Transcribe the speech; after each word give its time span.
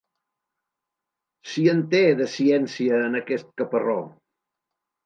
Si 1.51 1.67
en 1.75 1.83
té, 1.93 2.01
de 2.23 2.29
ciència, 2.39 3.05
en 3.11 3.21
aquest 3.21 3.55
caparró! 3.63 4.01